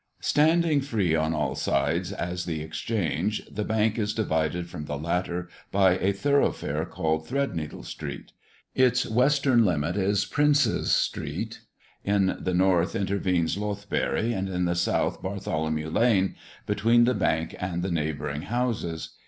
Standing 0.21 0.81
free 0.81 1.13
on 1.15 1.31
all 1.35 1.53
sides 1.53 2.11
as 2.11 2.45
the 2.45 2.63
Exchange, 2.63 3.43
the 3.51 3.63
Bank 3.63 3.99
is 3.99 4.15
divided 4.15 4.67
from 4.67 4.85
the 4.85 4.97
latter 4.97 5.47
by 5.71 5.95
a 5.99 6.11
thoroughfare 6.11 6.85
called 6.85 7.27
Threadneedle 7.27 7.83
street. 7.85 8.31
Its 8.73 9.05
western 9.07 9.63
limit 9.63 9.95
is 9.95 10.25
Princes 10.25 10.91
street; 10.91 11.59
in 12.03 12.35
the 12.39 12.55
north 12.55 12.95
intervenes 12.95 13.57
Lothbury, 13.59 14.33
and 14.33 14.49
in 14.49 14.65
the 14.65 14.73
south 14.73 15.21
Bartholomew 15.21 15.91
lane, 15.91 16.33
between 16.65 17.03
the 17.03 17.13
Bank 17.13 17.53
and 17.59 17.83
the 17.83 17.91
neighbouring 17.91 18.41
houses. 18.41 19.17